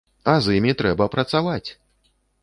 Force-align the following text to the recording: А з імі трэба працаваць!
А 0.31 0.33
з 0.45 0.53
імі 0.59 0.71
трэба 0.79 1.07
працаваць! 1.15 1.69